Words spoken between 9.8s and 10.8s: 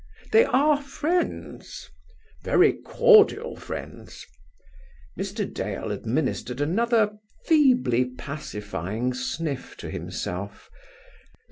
himself.